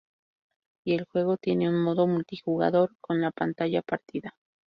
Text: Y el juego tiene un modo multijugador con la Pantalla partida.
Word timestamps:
Y 0.83 0.95
el 0.95 1.05
juego 1.05 1.37
tiene 1.37 1.69
un 1.69 1.79
modo 1.79 2.07
multijugador 2.07 2.95
con 3.01 3.21
la 3.21 3.29
Pantalla 3.29 3.83
partida. 3.83 4.35